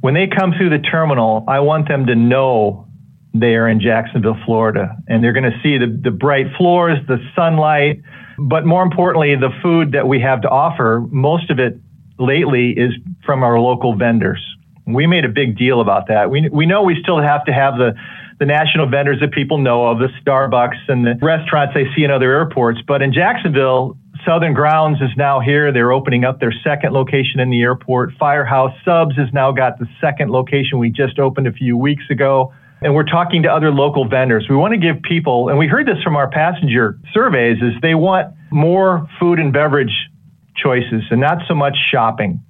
When 0.00 0.14
they 0.14 0.28
come 0.34 0.54
through 0.56 0.70
the 0.70 0.78
terminal, 0.78 1.44
I 1.46 1.60
want 1.60 1.88
them 1.88 2.06
to 2.06 2.14
know 2.14 2.88
they 3.34 3.54
are 3.56 3.68
in 3.68 3.82
Jacksonville, 3.82 4.38
Florida, 4.46 4.96
and 5.08 5.22
they're 5.22 5.34
going 5.34 5.52
to 5.52 5.60
see 5.62 5.76
the, 5.76 5.94
the 6.02 6.10
bright 6.10 6.46
floors, 6.56 6.96
the 7.06 7.18
sunlight, 7.36 8.00
but 8.38 8.64
more 8.64 8.82
importantly, 8.82 9.36
the 9.36 9.52
food 9.62 9.92
that 9.92 10.08
we 10.08 10.18
have 10.20 10.40
to 10.40 10.48
offer. 10.48 11.04
Most 11.10 11.50
of 11.50 11.58
it 11.58 11.78
lately 12.18 12.70
is 12.70 12.92
from 13.26 13.42
our 13.42 13.60
local 13.60 13.94
vendors. 13.94 14.42
We 14.86 15.06
made 15.06 15.26
a 15.26 15.28
big 15.28 15.58
deal 15.58 15.82
about 15.82 16.08
that. 16.08 16.30
We, 16.30 16.48
we 16.48 16.64
know 16.64 16.82
we 16.82 16.96
still 17.02 17.20
have 17.20 17.44
to 17.44 17.52
have 17.52 17.76
the 17.76 17.92
the 18.38 18.46
national 18.46 18.88
vendors 18.88 19.20
that 19.20 19.32
people 19.32 19.58
know 19.58 19.86
of, 19.86 19.98
the 19.98 20.08
Starbucks 20.22 20.88
and 20.88 21.06
the 21.06 21.14
restaurants 21.22 21.74
they 21.74 21.86
see 21.94 22.04
in 22.04 22.10
other 22.10 22.32
airports. 22.32 22.80
But 22.86 23.02
in 23.02 23.12
Jacksonville, 23.12 23.96
Southern 24.24 24.54
Grounds 24.54 25.00
is 25.00 25.10
now 25.16 25.40
here. 25.40 25.72
They're 25.72 25.92
opening 25.92 26.24
up 26.24 26.40
their 26.40 26.52
second 26.64 26.92
location 26.92 27.40
in 27.40 27.50
the 27.50 27.60
airport. 27.62 28.12
Firehouse 28.18 28.72
Subs 28.84 29.16
has 29.16 29.32
now 29.32 29.52
got 29.52 29.78
the 29.78 29.86
second 30.00 30.30
location 30.30 30.78
we 30.78 30.90
just 30.90 31.18
opened 31.18 31.46
a 31.46 31.52
few 31.52 31.76
weeks 31.76 32.04
ago. 32.10 32.52
And 32.82 32.94
we're 32.94 33.04
talking 33.04 33.42
to 33.44 33.48
other 33.48 33.70
local 33.70 34.08
vendors. 34.08 34.46
We 34.50 34.56
want 34.56 34.72
to 34.72 34.78
give 34.78 35.00
people, 35.02 35.48
and 35.48 35.58
we 35.58 35.68
heard 35.68 35.86
this 35.86 36.02
from 36.02 36.16
our 36.16 36.28
passenger 36.28 36.98
surveys, 37.12 37.58
is 37.62 37.72
they 37.80 37.94
want 37.94 38.34
more 38.50 39.06
food 39.20 39.38
and 39.38 39.52
beverage 39.52 40.08
choices 40.56 41.02
and 41.10 41.20
not 41.20 41.38
so 41.46 41.54
much 41.54 41.76
shopping. 41.90 42.40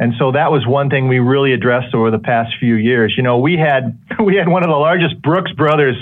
And 0.00 0.14
so 0.18 0.32
that 0.32 0.50
was 0.50 0.66
one 0.66 0.88
thing 0.88 1.08
we 1.08 1.18
really 1.18 1.52
addressed 1.52 1.94
over 1.94 2.10
the 2.10 2.18
past 2.18 2.54
few 2.58 2.74
years. 2.74 3.12
You 3.18 3.22
know, 3.22 3.36
we 3.36 3.58
had 3.58 3.98
we 4.24 4.34
had 4.34 4.48
one 4.48 4.64
of 4.64 4.70
the 4.70 4.76
largest 4.76 5.20
Brooks 5.20 5.52
Brothers 5.52 5.96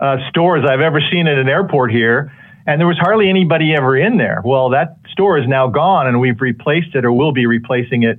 uh, 0.00 0.16
stores 0.28 0.64
I've 0.68 0.80
ever 0.80 1.00
seen 1.12 1.28
at 1.28 1.38
an 1.38 1.48
airport 1.48 1.92
here, 1.92 2.32
and 2.66 2.80
there 2.80 2.88
was 2.88 2.98
hardly 2.98 3.30
anybody 3.30 3.72
ever 3.72 3.96
in 3.96 4.16
there. 4.18 4.42
Well, 4.44 4.70
that 4.70 4.98
store 5.12 5.38
is 5.38 5.46
now 5.46 5.68
gone, 5.68 6.08
and 6.08 6.20
we've 6.20 6.40
replaced 6.40 6.96
it, 6.96 7.04
or 7.04 7.12
will 7.12 7.32
be 7.32 7.46
replacing 7.46 8.02
it. 8.02 8.18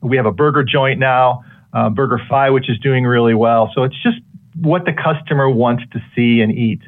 We 0.00 0.16
have 0.16 0.26
a 0.26 0.32
burger 0.32 0.62
joint 0.62 1.00
now, 1.00 1.42
uh, 1.72 1.90
Burger 1.90 2.20
Fi, 2.30 2.50
which 2.50 2.70
is 2.70 2.78
doing 2.78 3.02
really 3.02 3.34
well. 3.34 3.72
So 3.74 3.82
it's 3.82 4.00
just 4.00 4.18
what 4.54 4.84
the 4.84 4.92
customer 4.92 5.50
wants 5.50 5.82
to 5.92 5.98
see 6.14 6.40
and 6.40 6.52
eat. 6.52 6.82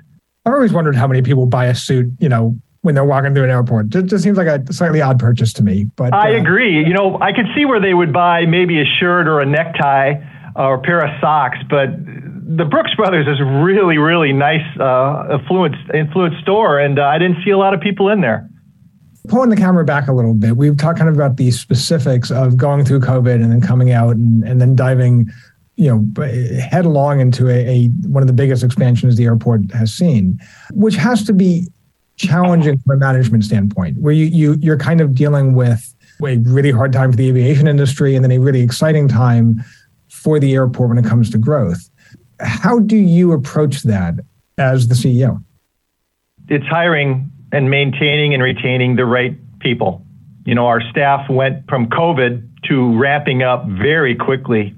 I've 0.46 0.54
always 0.54 0.72
wondered 0.72 0.94
how 0.94 1.08
many 1.08 1.22
people 1.22 1.46
buy 1.46 1.66
a 1.66 1.74
suit, 1.74 2.12
you 2.20 2.28
know, 2.28 2.54
when 2.82 2.94
they're 2.94 3.04
walking 3.04 3.34
through 3.34 3.44
an 3.44 3.50
airport. 3.50 3.94
It 3.94 4.06
just 4.06 4.24
seems 4.24 4.38
like 4.38 4.46
a 4.46 4.72
slightly 4.72 5.02
odd 5.02 5.18
purchase 5.18 5.52
to 5.54 5.62
me. 5.62 5.84
But 5.96 6.14
I 6.14 6.34
uh, 6.34 6.40
agree. 6.40 6.84
You 6.84 6.94
know, 6.94 7.18
I 7.20 7.32
could 7.32 7.46
see 7.54 7.64
where 7.64 7.80
they 7.80 7.94
would 7.94 8.12
buy 8.12 8.46
maybe 8.46 8.80
a 8.80 8.84
shirt 8.84 9.28
or 9.28 9.40
a 9.40 9.46
necktie 9.46 10.14
or 10.56 10.74
a 10.74 10.80
pair 10.80 11.00
of 11.00 11.10
socks, 11.20 11.58
but 11.68 11.88
the 12.56 12.64
Brooks 12.64 12.92
Brothers 12.96 13.26
is 13.28 13.40
really, 13.40 13.98
really 13.98 14.32
nice, 14.32 14.66
uh, 14.80 15.38
affluent, 15.38 15.76
influence 15.94 16.34
store, 16.42 16.80
and 16.80 16.98
uh, 16.98 17.04
I 17.04 17.18
didn't 17.18 17.44
see 17.44 17.50
a 17.50 17.58
lot 17.58 17.74
of 17.74 17.80
people 17.80 18.08
in 18.08 18.20
there. 18.20 18.48
Pulling 19.28 19.50
the 19.50 19.56
camera 19.56 19.84
back 19.84 20.08
a 20.08 20.12
little 20.12 20.34
bit, 20.34 20.56
we've 20.56 20.76
talked 20.76 20.98
kind 20.98 21.08
of 21.08 21.14
about 21.14 21.36
the 21.36 21.52
specifics 21.52 22.30
of 22.30 22.56
going 22.56 22.84
through 22.84 23.00
COVID 23.00 23.34
and 23.34 23.52
then 23.52 23.60
coming 23.60 23.92
out 23.92 24.16
and, 24.16 24.42
and 24.42 24.60
then 24.60 24.74
diving, 24.74 25.30
you 25.76 25.88
know, 25.88 26.24
headlong 26.58 27.20
into 27.20 27.48
a, 27.48 27.68
a 27.68 27.86
one 28.08 28.22
of 28.22 28.26
the 28.26 28.32
biggest 28.32 28.64
expansions 28.64 29.16
the 29.16 29.24
airport 29.24 29.70
has 29.72 29.92
seen, 29.92 30.40
which 30.72 30.96
has 30.96 31.22
to 31.24 31.32
be 31.32 31.68
challenging 32.20 32.78
from 32.78 32.96
a 32.96 32.98
management 32.98 33.44
standpoint, 33.44 33.98
where 33.98 34.12
you, 34.12 34.26
you 34.26 34.58
you're 34.60 34.76
kind 34.78 35.00
of 35.00 35.14
dealing 35.14 35.54
with 35.54 35.94
a 36.22 36.36
really 36.36 36.70
hard 36.70 36.92
time 36.92 37.10
for 37.10 37.16
the 37.16 37.28
aviation 37.28 37.66
industry 37.66 38.14
and 38.14 38.24
then 38.24 38.32
a 38.32 38.38
really 38.38 38.60
exciting 38.60 39.08
time 39.08 39.64
for 40.08 40.38
the 40.38 40.52
airport 40.52 40.90
when 40.90 40.98
it 40.98 41.04
comes 41.04 41.30
to 41.30 41.38
growth. 41.38 41.88
How 42.40 42.78
do 42.78 42.96
you 42.96 43.32
approach 43.32 43.82
that 43.82 44.14
as 44.58 44.88
the 44.88 44.94
CEO? 44.94 45.42
It's 46.48 46.66
hiring 46.66 47.30
and 47.52 47.70
maintaining 47.70 48.34
and 48.34 48.42
retaining 48.42 48.96
the 48.96 49.06
right 49.06 49.36
people. 49.60 50.04
You 50.44 50.54
know, 50.54 50.66
our 50.66 50.80
staff 50.90 51.28
went 51.30 51.68
from 51.68 51.86
COVID 51.86 52.48
to 52.68 52.98
ramping 52.98 53.42
up 53.42 53.66
very 53.66 54.14
quickly, 54.14 54.74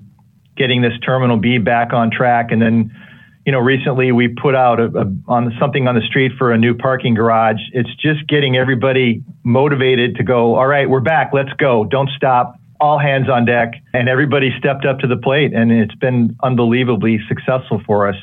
getting 0.56 0.82
this 0.82 0.92
Terminal 1.04 1.36
B 1.36 1.58
back 1.58 1.92
on 1.92 2.10
track, 2.10 2.52
and 2.52 2.62
then 2.62 2.94
you 3.44 3.50
know, 3.52 3.58
recently 3.58 4.12
we 4.12 4.28
put 4.28 4.54
out 4.54 4.78
a, 4.78 4.86
a, 4.86 5.04
on 5.26 5.52
something 5.58 5.88
on 5.88 5.94
the 5.94 6.00
street 6.02 6.32
for 6.38 6.52
a 6.52 6.58
new 6.58 6.74
parking 6.74 7.14
garage. 7.14 7.60
It's 7.72 7.92
just 7.96 8.26
getting 8.28 8.56
everybody 8.56 9.22
motivated 9.42 10.16
to 10.16 10.22
go. 10.22 10.54
All 10.54 10.66
right, 10.66 10.88
we're 10.88 11.00
back. 11.00 11.32
Let's 11.32 11.52
go. 11.54 11.84
Don't 11.84 12.10
stop. 12.16 12.56
All 12.80 12.98
hands 12.98 13.28
on 13.28 13.44
deck, 13.44 13.74
and 13.94 14.08
everybody 14.08 14.50
stepped 14.58 14.84
up 14.84 14.98
to 15.00 15.06
the 15.06 15.16
plate, 15.16 15.52
and 15.54 15.70
it's 15.70 15.94
been 15.94 16.36
unbelievably 16.42 17.20
successful 17.28 17.80
for 17.86 18.08
us. 18.08 18.16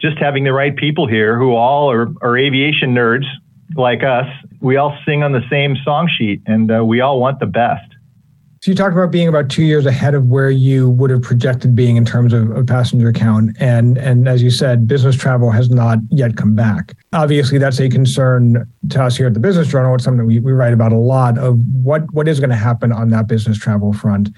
Just 0.00 0.16
having 0.18 0.44
the 0.44 0.54
right 0.54 0.74
people 0.74 1.06
here, 1.06 1.38
who 1.38 1.54
all 1.54 1.90
are, 1.90 2.08
are 2.22 2.38
aviation 2.38 2.94
nerds 2.94 3.26
like 3.76 4.02
us. 4.02 4.26
We 4.60 4.76
all 4.76 4.96
sing 5.04 5.22
on 5.22 5.32
the 5.32 5.42
same 5.50 5.76
song 5.84 6.08
sheet, 6.16 6.40
and 6.46 6.70
uh, 6.70 6.82
we 6.82 7.02
all 7.02 7.20
want 7.20 7.40
the 7.40 7.46
best. 7.46 7.89
So 8.62 8.70
you 8.70 8.74
talked 8.74 8.92
about 8.92 9.10
being 9.10 9.26
about 9.26 9.48
two 9.48 9.62
years 9.62 9.86
ahead 9.86 10.12
of 10.12 10.26
where 10.26 10.50
you 10.50 10.90
would 10.90 11.08
have 11.08 11.22
projected 11.22 11.74
being 11.74 11.96
in 11.96 12.04
terms 12.04 12.34
of, 12.34 12.50
of, 12.50 12.66
passenger 12.66 13.10
count, 13.10 13.56
and 13.58 13.96
and 13.96 14.28
as 14.28 14.42
you 14.42 14.50
said, 14.50 14.86
business 14.86 15.16
travel 15.16 15.50
has 15.50 15.70
not 15.70 15.98
yet 16.10 16.36
come 16.36 16.54
back. 16.54 16.94
Obviously, 17.14 17.56
that's 17.56 17.80
a 17.80 17.88
concern 17.88 18.70
to 18.90 19.02
us 19.02 19.16
here 19.16 19.28
at 19.28 19.32
the 19.32 19.40
Business 19.40 19.68
Journal. 19.68 19.94
It's 19.94 20.04
something 20.04 20.26
we, 20.26 20.40
we 20.40 20.52
write 20.52 20.74
about 20.74 20.92
a 20.92 20.98
lot 20.98 21.38
of 21.38 21.58
what 21.72 22.02
what 22.12 22.28
is 22.28 22.38
going 22.38 22.50
to 22.50 22.56
happen 22.56 22.92
on 22.92 23.08
that 23.08 23.28
business 23.28 23.56
travel 23.56 23.94
front. 23.94 24.28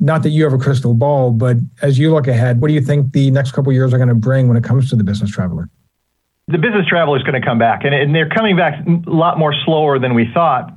Not 0.00 0.24
that 0.24 0.30
you 0.30 0.42
have 0.42 0.52
a 0.52 0.58
crystal 0.58 0.94
ball, 0.94 1.30
but 1.30 1.58
as 1.80 2.00
you 2.00 2.12
look 2.12 2.26
ahead, 2.26 2.60
what 2.60 2.66
do 2.66 2.74
you 2.74 2.80
think 2.80 3.12
the 3.12 3.30
next 3.30 3.52
couple 3.52 3.72
years 3.72 3.94
are 3.94 3.98
going 3.98 4.08
to 4.08 4.14
bring 4.16 4.48
when 4.48 4.56
it 4.56 4.64
comes 4.64 4.90
to 4.90 4.96
the 4.96 5.04
business 5.04 5.30
traveler? 5.30 5.70
The 6.48 6.58
business 6.58 6.86
traveler 6.88 7.16
is 7.16 7.22
going 7.22 7.40
to 7.40 7.46
come 7.46 7.60
back, 7.60 7.84
and, 7.84 7.94
and 7.94 8.12
they're 8.12 8.28
coming 8.28 8.56
back 8.56 8.84
a 8.84 9.08
lot 9.08 9.38
more 9.38 9.54
slower 9.64 10.00
than 10.00 10.14
we 10.14 10.28
thought 10.34 10.74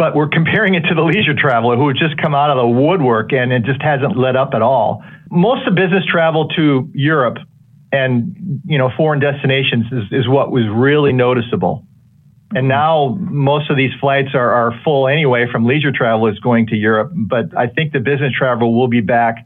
but 0.00 0.16
we're 0.16 0.28
comparing 0.28 0.74
it 0.74 0.80
to 0.88 0.94
the 0.94 1.02
leisure 1.02 1.34
traveler 1.36 1.76
who 1.76 1.86
had 1.86 1.96
just 1.98 2.16
come 2.16 2.34
out 2.34 2.48
of 2.48 2.56
the 2.56 2.66
woodwork 2.66 3.34
and 3.34 3.52
it 3.52 3.64
just 3.64 3.82
hasn't 3.82 4.16
let 4.16 4.34
up 4.34 4.54
at 4.54 4.62
all. 4.62 5.04
Most 5.30 5.68
of 5.68 5.74
business 5.74 6.02
travel 6.10 6.48
to 6.56 6.88
Europe 6.94 7.36
and 7.92 8.62
you 8.64 8.78
know 8.78 8.88
foreign 8.96 9.20
destinations 9.20 9.84
is, 9.92 10.04
is 10.10 10.26
what 10.26 10.50
was 10.50 10.64
really 10.72 11.12
noticeable. 11.12 11.84
And 12.54 12.66
now 12.66 13.18
most 13.20 13.68
of 13.70 13.76
these 13.76 13.90
flights 14.00 14.30
are, 14.32 14.50
are 14.50 14.72
full 14.82 15.06
anyway 15.06 15.44
from 15.52 15.66
leisure 15.66 15.92
travelers 15.92 16.38
going 16.38 16.66
to 16.68 16.76
Europe. 16.76 17.12
But 17.14 17.54
I 17.54 17.66
think 17.66 17.92
the 17.92 18.00
business 18.00 18.32
travel 18.32 18.74
will 18.74 18.88
be 18.88 19.02
back. 19.02 19.44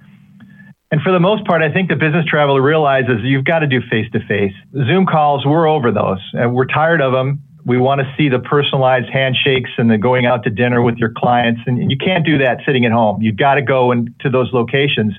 And 0.92 1.02
for 1.02 1.11
the 1.11 1.18
most 1.18 1.44
part, 1.46 1.62
I 1.62 1.73
think 1.73 1.88
the 1.88 1.96
business 1.96 2.26
traveler 2.26 2.62
realizes 2.62 3.25
you've 3.25 3.44
got 3.44 3.58
to 3.58 3.66
do 3.66 3.80
face 3.90 4.06
to 4.12 4.20
face. 4.28 4.54
Zoom 4.87 5.04
calls, 5.04 5.44
we're 5.44 5.68
over 5.68 5.90
those. 5.90 6.20
And 6.32 6.54
we're 6.54 6.66
tired 6.66 7.00
of 7.00 7.12
them. 7.12 7.42
We 7.66 7.78
want 7.78 8.00
to 8.00 8.14
see 8.16 8.28
the 8.28 8.40
personalized 8.40 9.09
handshakes 9.11 9.71
and 9.78 9.90
the 9.90 9.97
going 9.97 10.26
out 10.26 10.42
to 10.44 10.50
dinner 10.50 10.83
with 10.83 10.97
your 10.97 11.11
clients. 11.16 11.62
And 11.66 11.90
you 11.90 11.97
can't 11.97 12.25
do 12.25 12.38
that 12.38 12.59
sitting 12.66 12.85
at 12.85 12.92
home. 12.92 13.23
You've 13.23 13.37
got 13.37 13.54
to 13.54 13.62
go 13.62 13.90
into 13.90 14.28
those 14.30 14.52
locations. 14.52 15.14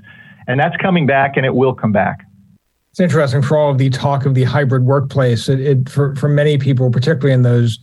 And 0.48 0.60
that's 0.60 0.78
coming 0.78 1.08
back 1.08 1.38
and 1.38 1.46
it 1.46 1.56
will 1.56 1.74
come 1.74 1.92
back. 1.92 2.26
It's 2.92 3.00
interesting 3.00 3.42
for 3.42 3.58
all 3.58 3.72
of 3.72 3.78
the 3.78 3.90
talk 3.90 4.26
of 4.26 4.36
the 4.36 4.44
hybrid 4.44 4.86
workplace. 4.86 5.50
It, 5.50 5.60
it 5.60 5.90
for, 5.90 6.16
for 6.16 6.30
many 6.30 6.58
people, 6.58 6.90
particularly 6.92 7.34
in 7.34 7.42
those 7.42 7.80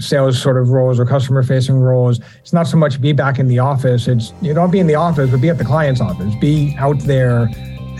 sales 0.00 0.40
sort 0.40 0.56
of 0.56 0.70
roles 0.70 0.98
or 0.98 1.04
customer 1.04 1.42
facing 1.42 1.76
roles, 1.76 2.20
it's 2.40 2.52
not 2.52 2.66
so 2.66 2.76
much 2.76 3.00
be 3.00 3.12
back 3.12 3.38
in 3.38 3.48
the 3.48 3.58
office. 3.58 4.08
It's 4.08 4.32
you 4.40 4.54
don't 4.54 4.72
be 4.72 4.80
in 4.80 4.86
the 4.86 4.94
office, 4.94 5.30
but 5.30 5.40
be 5.40 5.50
at 5.50 5.58
the 5.58 5.64
client's 5.64 6.00
office. 6.00 6.34
Be 6.40 6.74
out 6.78 6.98
there 7.00 7.48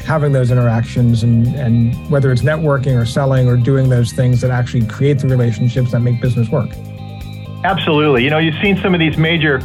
having 0.02 0.32
those 0.32 0.50
interactions 0.50 1.22
and, 1.22 1.46
and 1.56 1.94
whether 2.10 2.32
it's 2.32 2.42
networking 2.42 3.00
or 3.00 3.06
selling 3.06 3.48
or 3.48 3.56
doing 3.56 3.88
those 3.88 4.12
things 4.12 4.40
that 4.40 4.50
actually 4.50 4.86
create 4.86 5.18
the 5.18 5.28
relationships 5.28 5.92
that 5.92 6.00
make 6.00 6.20
business 6.20 6.48
work. 6.48 6.70
Absolutely. 7.64 8.24
You 8.24 8.30
know, 8.30 8.38
you've 8.38 8.60
seen 8.62 8.78
some 8.80 8.94
of 8.94 9.00
these 9.00 9.16
major 9.18 9.60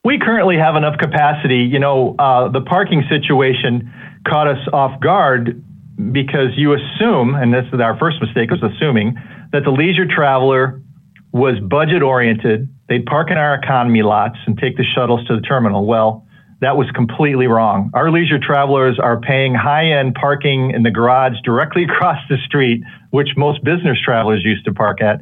We 0.04 0.18
currently 0.18 0.56
have 0.56 0.74
enough 0.74 0.98
capacity. 0.98 1.58
You 1.58 1.78
know, 1.78 2.16
uh, 2.18 2.48
the 2.48 2.62
parking 2.62 3.04
situation 3.08 3.92
caught 4.26 4.48
us 4.48 4.66
off 4.72 4.98
guard 5.00 5.62
because 6.10 6.56
you 6.56 6.72
assume, 6.72 7.34
and 7.34 7.52
this 7.52 7.66
is 7.72 7.80
our 7.80 7.96
first 7.98 8.20
mistake, 8.20 8.50
was 8.50 8.62
assuming 8.62 9.14
that 9.52 9.64
the 9.64 9.70
leisure 9.70 10.06
traveler 10.06 10.80
was 11.32 11.60
budget 11.60 12.02
oriented. 12.02 12.68
They'd 12.88 13.04
park 13.06 13.30
in 13.30 13.36
our 13.36 13.54
economy 13.54 14.02
lots 14.02 14.38
and 14.46 14.58
take 14.58 14.76
the 14.76 14.84
shuttles 14.84 15.24
to 15.26 15.36
the 15.36 15.42
terminal. 15.42 15.86
Well, 15.86 16.26
that 16.62 16.76
was 16.76 16.88
completely 16.94 17.48
wrong. 17.48 17.90
Our 17.92 18.12
leisure 18.12 18.38
travelers 18.38 18.96
are 19.02 19.20
paying 19.20 19.52
high 19.52 19.98
end 19.98 20.14
parking 20.14 20.70
in 20.70 20.84
the 20.84 20.92
garage 20.92 21.34
directly 21.44 21.84
across 21.90 22.18
the 22.30 22.36
street, 22.46 22.82
which 23.10 23.30
most 23.36 23.62
business 23.64 23.98
travelers 24.02 24.42
used 24.44 24.64
to 24.64 24.72
park 24.72 25.02
at. 25.02 25.20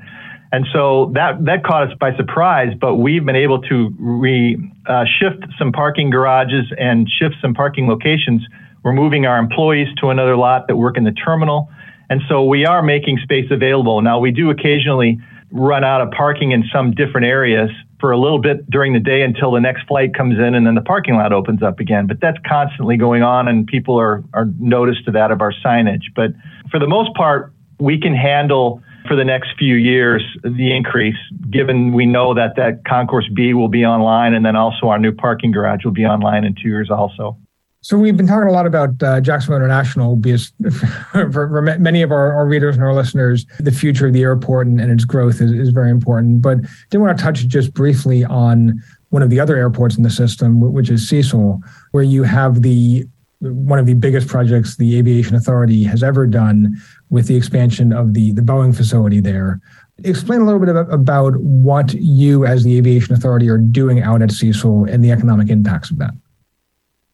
And 0.53 0.67
so 0.73 1.13
that, 1.15 1.45
that 1.47 1.65
caught 1.65 1.89
us 1.89 1.97
by 1.99 2.15
surprise, 2.17 2.75
but 2.79 2.97
we've 2.97 3.25
been 3.25 3.37
able 3.37 3.63
to 3.63 3.95
re, 3.99 4.59
uh, 4.87 5.05
shift 5.19 5.47
some 5.59 5.73
parking 5.73 6.11
garages 6.11 6.67
and 6.77 7.09
shift 7.09 7.37
some 7.41 7.55
parking 7.55 7.89
locations. 7.89 8.43
We're 8.83 8.93
moving 8.93 9.27
our 9.27 9.39
employees 9.39 9.89
to 10.01 10.11
another 10.11 10.37
lot 10.37 10.67
that 10.69 10.77
work 10.77 10.99
in 10.99 11.05
the 11.05 11.13
terminal. 11.13 11.71
And 12.11 12.21
so 12.29 12.45
we 12.45 12.67
are 12.67 12.83
making 12.83 13.19
space 13.23 13.47
available. 13.51 14.03
Now, 14.03 14.19
we 14.19 14.33
do 14.33 14.51
occasionally 14.51 15.21
run 15.53 15.85
out 15.85 16.01
of 16.01 16.11
parking 16.11 16.53
in 16.53 16.65
some 16.73 16.93
different 16.93 17.27
areas 17.27 17.71
for 17.99 18.13
a 18.13 18.19
little 18.19 18.41
bit 18.41 18.69
during 18.71 18.93
the 18.93 19.01
day 19.01 19.23
until 19.23 19.51
the 19.51 19.61
next 19.61 19.87
flight 19.87 20.15
comes 20.15 20.39
in 20.39 20.55
and 20.55 20.67
then 20.67 20.75
the 20.75 20.81
parking 20.81 21.15
lot 21.15 21.33
opens 21.33 21.63
up 21.63 21.81
again. 21.81 22.07
But 22.07 22.21
that's 22.21 22.39
constantly 22.47 22.97
going 22.97 23.23
on 23.23 23.49
and 23.49 23.67
people 23.67 23.99
are, 23.99 24.23
are 24.33 24.47
noticed 24.59 25.05
to 25.07 25.11
that 25.13 25.31
of 25.31 25.41
our 25.41 25.53
signage. 25.65 26.05
But 26.15 26.31
for 26.71 26.79
the 26.79 26.87
most 26.87 27.15
part, 27.15 27.53
we 27.79 28.01
can 28.01 28.15
handle 28.15 28.83
for 29.09 29.17
the 29.17 29.25
next 29.25 29.51
few 29.59 29.77
years 29.77 30.23
the 30.43 30.75
increase, 30.75 31.17
given 31.51 31.93
we 31.93 32.07
know 32.07 32.35
that 32.35 32.57
that 32.57 32.85
Concourse 32.87 33.29
B 33.35 33.55
will 33.55 33.69
be 33.69 33.85
online 33.85 34.35
and 34.35 34.45
then 34.45 34.57
also 34.57 34.89
our 34.89 34.99
new 34.99 35.13
parking 35.13 35.51
garage 35.51 35.85
will 35.85 35.93
be 35.93 36.05
online 36.05 36.45
in 36.45 36.55
two 36.55 36.69
years 36.69 36.91
also. 36.91 37.37
So 37.83 37.97
we've 37.97 38.17
been 38.17 38.27
talking 38.27 38.49
a 38.49 38.53
lot 38.53 38.67
about 38.67 39.03
uh, 39.03 39.23
Jacksonville 39.23 39.57
International 39.57 40.15
because 40.15 40.53
for, 41.13 41.31
for, 41.33 41.63
many 41.63 42.03
of 42.03 42.13
our, 42.13 42.35
our, 42.35 42.47
readers 42.47 42.75
and 42.75 42.85
our 42.85 42.93
listeners, 42.93 43.47
the 43.59 43.73
future 43.73 44.07
of 44.07 44.13
the 44.13 44.23
airport 44.23 44.67
and, 44.67 44.79
and 44.79 44.93
its 44.93 45.07
growth 45.07 45.41
is, 45.41 45.51
is 45.53 45.71
very 45.71 45.91
important. 45.91 46.43
But 46.43 46.59
I 46.59 46.69
did 46.91 46.99
want 46.99 47.17
to 47.17 47.25
touch 47.25 47.47
just 47.47 47.73
briefly 47.73 48.23
on 48.23 48.83
one 49.09 49.23
of 49.23 49.31
the 49.31 49.41
other 49.41 49.57
airports 49.57 49.97
in 49.97 50.03
the 50.03 50.11
system, 50.11 50.61
which 50.61 50.91
is 50.91 51.09
Cecil, 51.09 51.63
where 51.93 52.03
you 52.03 52.23
have 52.23 52.61
the 52.61 53.07
one 53.41 53.79
of 53.79 53.87
the 53.87 53.95
biggest 53.95 54.29
projects 54.29 54.77
the 54.77 54.99
Aviation 54.99 55.35
Authority 55.35 55.83
has 55.85 56.03
ever 56.03 56.27
done 56.27 56.77
with 57.09 57.27
the 57.27 57.37
expansion 57.37 57.91
of 57.91 58.13
the, 58.13 58.33
the 58.33 58.43
Boeing 58.43 58.77
facility 58.77 59.19
there. 59.19 59.59
Explain 60.05 60.43
a 60.43 60.45
little 60.45 60.61
bit 60.61 60.69
about, 60.69 60.93
about 60.93 61.37
what 61.39 61.95
you, 61.95 62.45
as 62.45 62.65
the 62.65 62.77
Aviation 62.77 63.15
Authority, 63.15 63.49
are 63.49 63.57
doing 63.57 64.03
out 64.03 64.21
at 64.21 64.31
Cecil 64.31 64.85
and 64.85 65.03
the 65.03 65.11
economic 65.11 65.49
impacts 65.49 65.91
of 65.91 65.97
that. 65.97 66.13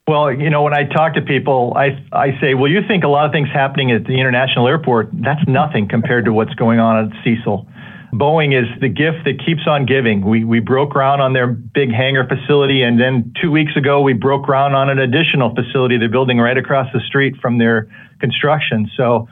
Well, 0.08 0.32
you 0.32 0.50
know, 0.50 0.62
when 0.62 0.72
I 0.72 0.84
talk 0.84 1.14
to 1.14 1.20
people, 1.20 1.72
I, 1.76 1.98
I 2.12 2.38
say, 2.40 2.54
well, 2.54 2.70
you 2.70 2.80
think 2.86 3.02
a 3.02 3.08
lot 3.08 3.26
of 3.26 3.32
things 3.32 3.48
happening 3.52 3.90
at 3.90 4.04
the 4.04 4.20
international 4.20 4.68
airport. 4.68 5.10
That's 5.12 5.40
nothing 5.48 5.88
compared 5.88 6.26
to 6.26 6.32
what's 6.32 6.54
going 6.54 6.78
on 6.78 7.06
at 7.06 7.24
Cecil. 7.24 7.66
Boeing 8.12 8.54
is 8.56 8.68
the 8.80 8.88
gift 8.88 9.24
that 9.24 9.44
keeps 9.44 9.66
on 9.66 9.84
giving. 9.84 10.24
We, 10.24 10.44
we 10.44 10.60
broke 10.60 10.90
ground 10.90 11.20
on 11.20 11.32
their 11.32 11.48
big 11.48 11.90
hangar 11.90 12.24
facility, 12.24 12.82
and 12.82 13.00
then 13.00 13.34
two 13.42 13.50
weeks 13.50 13.76
ago, 13.76 14.00
we 14.00 14.12
broke 14.12 14.44
ground 14.44 14.76
on 14.76 14.88
an 14.90 15.00
additional 15.00 15.52
facility 15.52 15.98
they're 15.98 16.08
building 16.08 16.38
right 16.38 16.56
across 16.56 16.86
the 16.92 17.00
street 17.00 17.34
from 17.42 17.58
their 17.58 17.88
construction. 18.20 18.88
So 18.96 19.26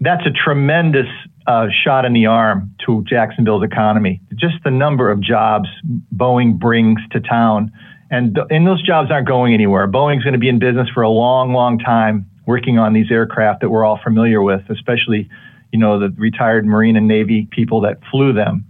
that's 0.00 0.26
a 0.26 0.32
tremendous 0.32 1.06
uh, 1.46 1.68
shot 1.84 2.04
in 2.04 2.12
the 2.12 2.26
arm 2.26 2.74
to 2.86 3.04
Jacksonville's 3.08 3.62
economy. 3.62 4.20
Just 4.34 4.56
the 4.64 4.70
number 4.72 5.12
of 5.12 5.20
jobs 5.20 5.68
Boeing 6.12 6.58
brings 6.58 6.98
to 7.12 7.20
town 7.20 7.70
and, 8.12 8.38
and 8.50 8.66
those 8.66 8.82
jobs 8.82 9.10
aren't 9.10 9.26
going 9.26 9.54
anywhere. 9.54 9.88
Boeing's 9.88 10.22
going 10.22 10.34
to 10.34 10.38
be 10.38 10.50
in 10.50 10.58
business 10.58 10.86
for 10.90 11.02
a 11.02 11.08
long, 11.08 11.54
long 11.54 11.78
time 11.78 12.26
working 12.46 12.78
on 12.78 12.92
these 12.92 13.10
aircraft 13.10 13.62
that 13.62 13.70
we're 13.70 13.86
all 13.86 13.98
familiar 14.04 14.42
with, 14.42 14.60
especially, 14.68 15.30
you 15.72 15.78
know, 15.78 15.98
the 15.98 16.10
retired 16.18 16.66
Marine 16.66 16.96
and 16.96 17.08
Navy 17.08 17.48
people 17.50 17.80
that 17.80 17.96
flew 18.10 18.34
them. 18.34 18.66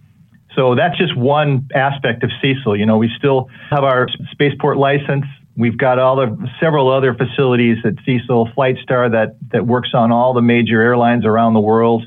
So 0.55 0.77
that's 0.77 0.97
just 0.97 1.17
one 1.17 1.69
aspect 1.75 2.23
of 2.23 2.31
Cecil. 2.41 2.77
You 2.79 2.87
know, 2.87 2.99
we 2.99 3.11
still 3.19 3.49
have 3.71 3.83
our 3.83 4.07
spaceport 4.31 4.77
license. 4.77 5.25
We've 5.57 5.77
got 5.77 5.99
all 5.99 6.15
the 6.15 6.49
several 6.61 6.93
other 6.93 7.13
facilities 7.13 7.79
at 7.85 7.95
Cecil, 8.07 8.51
Flightstar 8.57 9.11
that 9.11 9.37
that 9.51 9.67
works 9.67 9.91
on 9.93 10.13
all 10.13 10.35
the 10.35 10.43
major 10.43 10.81
airlines 10.81 11.27
around 11.27 11.55
the 11.55 11.61
world, 11.61 12.05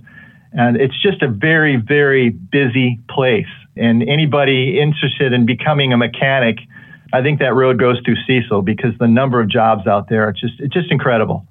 and 0.53 0.77
it's 0.77 0.99
just 1.01 1.21
a 1.21 1.27
very 1.27 1.75
very 1.75 2.29
busy 2.29 2.99
place. 3.09 3.45
And 3.75 4.03
anybody 4.07 4.79
interested 4.79 5.33
in 5.33 5.45
becoming 5.45 5.91
a 5.91 5.97
mechanic 5.97 6.57
I 7.13 7.21
think 7.21 7.39
that 7.39 7.53
road 7.53 7.79
goes 7.79 7.99
through 8.03 8.17
Cecil 8.27 8.61
because 8.61 8.97
the 8.99 9.07
number 9.07 9.39
of 9.39 9.49
jobs 9.49 9.87
out 9.87 10.09
there, 10.09 10.29
it's 10.29 10.39
just 10.39 10.59
it's 10.59 10.73
just 10.73 10.91
incredible. 10.91 11.47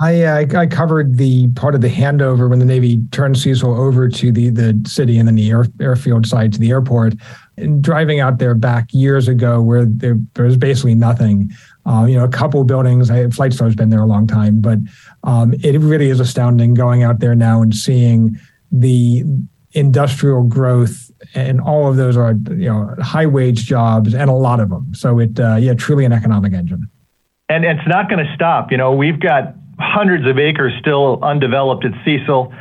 I, 0.00 0.22
uh, 0.24 0.46
I 0.58 0.66
covered 0.66 1.18
the 1.18 1.46
part 1.52 1.76
of 1.76 1.80
the 1.80 1.88
handover 1.88 2.50
when 2.50 2.58
the 2.58 2.64
Navy 2.64 3.00
turned 3.12 3.38
Cecil 3.38 3.80
over 3.80 4.08
to 4.08 4.32
the 4.32 4.50
the 4.50 4.80
city 4.86 5.18
and 5.18 5.28
then 5.28 5.36
the 5.36 5.48
air, 5.50 5.66
airfield 5.80 6.26
side 6.26 6.52
to 6.54 6.58
the 6.58 6.70
airport. 6.70 7.14
And 7.56 7.82
driving 7.82 8.18
out 8.18 8.38
there 8.38 8.54
back 8.54 8.88
years 8.92 9.28
ago, 9.28 9.62
where 9.62 9.84
there, 9.84 10.18
there 10.34 10.46
was 10.46 10.56
basically 10.56 10.96
nothing. 10.96 11.50
Uh, 11.86 12.06
you 12.08 12.16
know, 12.16 12.24
a 12.24 12.28
couple 12.28 12.64
buildings. 12.64 13.10
I, 13.10 13.26
Flightstar's 13.26 13.76
been 13.76 13.90
there 13.90 14.00
a 14.00 14.06
long 14.06 14.26
time, 14.26 14.60
but 14.60 14.78
um, 15.22 15.54
it 15.62 15.78
really 15.80 16.08
is 16.08 16.18
astounding 16.18 16.74
going 16.74 17.02
out 17.02 17.20
there 17.20 17.34
now 17.34 17.60
and 17.62 17.74
seeing 17.74 18.36
the 18.72 19.22
industrial 19.72 20.44
growth 20.44 21.03
and 21.34 21.60
all 21.60 21.88
of 21.88 21.96
those 21.96 22.16
are 22.16 22.32
you 22.50 22.68
know 22.68 22.94
high 23.00 23.26
wage 23.26 23.64
jobs 23.64 24.14
and 24.14 24.30
a 24.30 24.34
lot 24.34 24.60
of 24.60 24.70
them. 24.70 24.94
So 24.94 25.18
it 25.18 25.38
uh, 25.38 25.56
yeah, 25.56 25.74
truly 25.74 26.04
an 26.04 26.12
economic 26.12 26.52
engine. 26.52 26.88
And 27.48 27.64
it's 27.64 27.86
not 27.86 28.08
going 28.08 28.24
to 28.24 28.34
stop. 28.34 28.70
You 28.70 28.78
know, 28.78 28.92
we've 28.92 29.20
got 29.20 29.54
hundreds 29.78 30.26
of 30.26 30.38
acres 30.38 30.72
still 30.80 31.22
undeveloped 31.22 31.84
at 31.84 31.92
Cecil. 32.04 32.52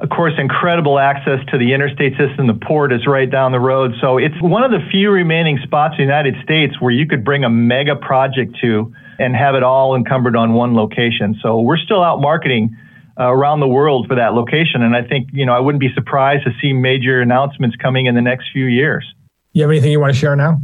of 0.00 0.08
course, 0.08 0.32
incredible 0.36 0.98
access 0.98 1.38
to 1.50 1.58
the 1.58 1.72
interstate 1.72 2.14
system. 2.18 2.48
The 2.48 2.58
port 2.66 2.92
is 2.92 3.06
right 3.06 3.30
down 3.30 3.52
the 3.52 3.60
road. 3.60 3.92
So 4.00 4.18
it's 4.18 4.34
one 4.40 4.64
of 4.64 4.72
the 4.72 4.80
few 4.90 5.10
remaining 5.10 5.58
spots 5.62 5.94
in 5.98 5.98
the 5.98 6.12
United 6.12 6.34
States 6.42 6.80
where 6.80 6.90
you 6.90 7.06
could 7.06 7.24
bring 7.24 7.44
a 7.44 7.50
mega 7.50 7.94
project 7.94 8.56
to 8.62 8.92
and 9.18 9.36
have 9.36 9.54
it 9.54 9.62
all 9.62 9.94
encumbered 9.94 10.34
on 10.34 10.54
one 10.54 10.74
location. 10.74 11.38
So 11.40 11.60
we're 11.60 11.76
still 11.76 12.02
out 12.02 12.20
marketing 12.20 12.76
uh, 13.22 13.32
around 13.32 13.60
the 13.60 13.68
world 13.68 14.06
for 14.08 14.16
that 14.16 14.34
location. 14.34 14.82
And 14.82 14.96
I 14.96 15.02
think, 15.02 15.28
you 15.32 15.46
know, 15.46 15.52
I 15.52 15.60
wouldn't 15.60 15.80
be 15.80 15.92
surprised 15.94 16.44
to 16.44 16.50
see 16.60 16.72
major 16.72 17.20
announcements 17.20 17.76
coming 17.76 18.06
in 18.06 18.14
the 18.14 18.22
next 18.22 18.46
few 18.52 18.66
years. 18.66 19.04
You 19.52 19.62
have 19.62 19.70
anything 19.70 19.92
you 19.92 20.00
want 20.00 20.12
to 20.12 20.18
share 20.18 20.36
now? 20.36 20.60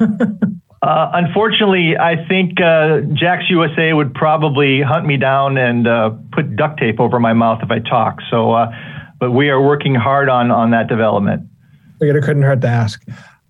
Uh, 0.80 1.10
unfortunately, 1.12 1.96
I 1.98 2.24
think 2.28 2.60
uh, 2.60 3.00
JAX 3.12 3.50
USA 3.50 3.92
would 3.94 4.14
probably 4.14 4.80
hunt 4.80 5.06
me 5.06 5.16
down 5.16 5.58
and 5.58 5.88
uh, 5.88 6.10
put 6.30 6.54
duct 6.54 6.78
tape 6.78 7.00
over 7.00 7.18
my 7.18 7.32
mouth 7.32 7.58
if 7.64 7.70
I 7.72 7.80
talk. 7.80 8.18
So, 8.30 8.52
uh, 8.52 8.70
but 9.18 9.32
we 9.32 9.48
are 9.50 9.60
working 9.60 9.96
hard 9.96 10.28
on 10.28 10.52
on 10.52 10.70
that 10.70 10.86
development. 10.86 11.48
It 12.00 12.22
couldn't 12.22 12.44
hurt 12.44 12.60
to 12.60 12.68
ask. 12.68 13.02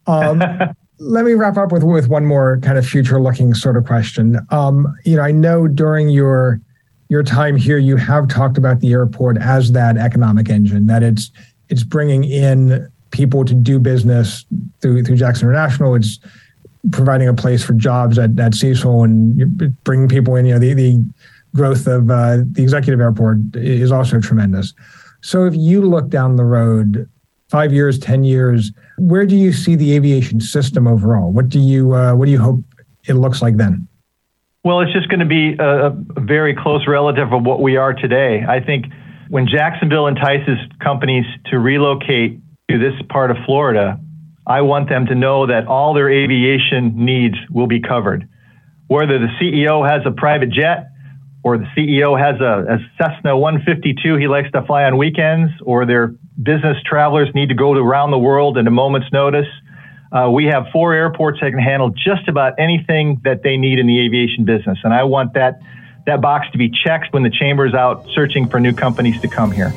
Um, 0.07 0.43
let 0.99 1.27
me 1.27 1.35
wrap 1.35 1.59
up 1.59 1.71
with 1.71 1.83
with 1.83 2.09
one 2.09 2.25
more 2.25 2.61
kind 2.63 2.79
of 2.79 2.87
future 2.87 3.21
looking 3.21 3.53
sort 3.53 3.77
of 3.77 3.85
question. 3.85 4.41
Um, 4.49 4.87
you 5.05 5.17
know, 5.17 5.23
I 5.23 5.31
know 5.31 5.69
during 5.69 6.09
your 6.09 6.63
your 7.09 7.23
time 7.23 7.57
here, 7.57 7.79
you 7.79 7.97
have 7.97 8.29
talked 8.29 8.59
about 8.59 8.81
the 8.81 8.93
airport 8.93 9.39
as 9.39 9.73
that 9.73 9.97
economic 9.97 10.49
engine. 10.49 10.87
That 10.87 11.03
it's 11.03 11.31
it's 11.69 11.83
bringing 11.83 12.25
in 12.25 12.91
people 13.11 13.45
to 13.45 13.55
do 13.55 13.79
business 13.79 14.45
through 14.81 15.05
through 15.05 15.17
JAX 15.17 15.43
International. 15.43 15.95
It's 15.95 16.19
providing 16.93 17.29
a 17.29 17.35
place 17.35 17.65
for 17.65 17.73
jobs 17.73 18.19
at, 18.19 18.39
at 18.39 18.55
Cecil 18.55 19.05
and 19.05 19.75
bringing 19.85 20.09
people 20.09 20.37
in. 20.37 20.47
You 20.47 20.55
know, 20.55 20.61
the, 20.61 20.75
the 20.75 21.05
growth 21.55 21.87
of 21.87 22.11
uh, 22.11 22.39
the 22.53 22.63
executive 22.63 23.01
airport 23.01 23.39
is 23.55 23.91
also 23.91 24.21
tremendous. 24.21 24.75
So 25.23 25.45
if 25.45 25.55
you 25.57 25.83
look 25.83 26.09
down 26.09 26.37
the 26.37 26.45
road, 26.45 27.09
five 27.49 27.73
years, 27.73 27.99
ten 27.99 28.23
years, 28.23 28.71
where 28.99 29.27
do 29.27 29.35
you 29.35 29.53
see 29.53 29.75
the 29.75 29.95
aviation 29.95 30.41
system 30.41 30.87
overall? 30.87 31.33
What 31.33 31.49
do 31.49 31.59
you 31.59 31.95
uh, 31.95 32.15
what 32.15 32.27
do 32.27 32.31
you 32.33 32.39
hope 32.39 32.63
it 33.07 33.15
looks 33.15 33.41
like 33.41 33.57
then? 33.57 33.88
Well, 34.65 34.81
it's 34.81 34.93
just 34.93 35.09
going 35.09 35.21
to 35.21 35.27
be 35.27 35.57
a, 35.59 35.91
very 36.21 36.55
close 36.55 36.87
relative 36.89 37.33
of 37.33 37.45
what 37.45 37.61
we 37.61 37.77
are 37.77 37.95
today. 37.95 38.45
I 38.47 38.61
think 38.61 38.87
when 39.29 39.47
Jacksonville 39.47 40.07
entices 40.09 40.59
companies 40.83 41.25
to 41.47 41.59
relocate 41.59 42.41
to 42.71 42.79
this 42.79 42.95
part 43.09 43.31
of 43.31 43.37
Florida, 43.47 44.01
I 44.47 44.63
want 44.63 44.89
them 44.89 45.07
to 45.07 45.15
know 45.15 45.47
that 45.47 45.67
all 45.67 45.95
their 45.95 46.11
aviation 46.11 47.05
needs 47.05 47.37
will 47.51 47.69
be 47.69 47.81
covered. 47.81 48.29
Whether 48.89 49.19
the 49.19 49.29
CEO 49.41 49.89
has 49.89 50.03
a 50.07 50.11
private 50.11 50.51
jet 50.51 50.91
or 51.45 51.57
the 51.57 51.67
CEO 51.77 52.19
has 52.19 52.41
a, 52.41 52.75
a 52.75 52.79
Cessna 52.99 53.39
152 53.39 54.17
he 54.17 54.27
likes 54.27 54.51
to 54.53 54.63
fly 54.67 54.85
on 54.85 54.99
weekends, 54.99 55.53
or 55.63 55.87
their 55.87 56.09
business 56.43 56.77
travelers 56.85 57.29
need 57.35 57.49
to 57.51 57.55
go 57.55 57.73
around 57.73 58.11
the 58.11 58.19
world 58.19 58.59
at 58.59 58.67
a 58.67 58.71
moment's 58.71 59.13
notice. 59.13 59.47
Uh, 60.11 60.31
we 60.31 60.47
have 60.47 60.67
four 60.73 60.95
airports 60.95 61.39
that 61.41 61.51
can 61.51 61.59
handle 61.59 61.91
just 61.91 62.29
about 62.29 62.55
anything 62.59 63.21
that 63.25 63.43
they 63.43 63.57
need 63.57 63.79
in 63.79 63.87
the 63.87 64.01
aviation 64.01 64.45
business. 64.45 64.79
And 64.85 64.95
I 64.95 65.05
want 65.05 65.35
that, 65.35 65.61
that 66.07 66.21
box 66.21 66.47
to 66.53 66.59
be 66.59 66.71
checked 66.71 67.13
when 67.13 67.23
the 67.23 67.31
chamber 67.31 67.67
is 67.67 67.75
out 67.75 68.07
searching 68.15 68.49
for 68.49 68.59
new 68.59 68.73
companies 68.73 69.21
to 69.21 69.29
come 69.29 69.51
here. 69.51 69.73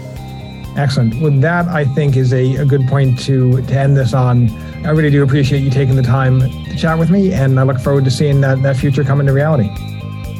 Excellent. 0.77 1.21
Well, 1.21 1.31
that 1.41 1.67
I 1.67 1.83
think 1.83 2.15
is 2.15 2.31
a, 2.31 2.55
a 2.55 2.65
good 2.65 2.87
point 2.87 3.19
to, 3.23 3.61
to 3.61 3.73
end 3.77 3.97
this 3.97 4.13
on. 4.13 4.49
I 4.85 4.91
really 4.91 5.11
do 5.11 5.21
appreciate 5.21 5.63
you 5.63 5.69
taking 5.69 5.97
the 5.97 6.01
time 6.01 6.39
to 6.39 6.77
chat 6.77 6.97
with 6.97 7.09
me, 7.09 7.33
and 7.33 7.59
I 7.59 7.63
look 7.63 7.79
forward 7.79 8.05
to 8.05 8.11
seeing 8.11 8.39
that, 8.41 8.63
that 8.63 8.77
future 8.77 9.03
come 9.03 9.19
into 9.19 9.33
reality. 9.33 9.69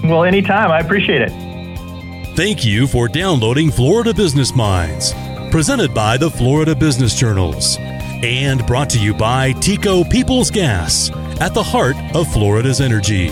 Well, 0.05 0.23
anytime. 0.23 0.71
I 0.71 0.79
appreciate 0.79 1.21
it. 1.21 1.31
Thank 2.37 2.63
you 2.63 2.87
for 2.87 3.09
downloading 3.09 3.69
Florida 3.69 4.13
Business 4.13 4.55
Minds, 4.55 5.13
presented 5.51 5.93
by 5.93 6.15
the 6.15 6.31
Florida 6.31 6.73
Business 6.73 7.13
Journals, 7.13 7.77
and 8.23 8.65
brought 8.65 8.89
to 8.91 8.99
you 8.99 9.13
by 9.13 9.53
TECO 9.53 10.03
Peoples 10.03 10.51
Gas 10.51 11.11
at 11.39 11.53
the 11.53 11.63
heart 11.63 11.95
of 12.15 12.31
Florida's 12.31 12.81
energy. 12.81 13.29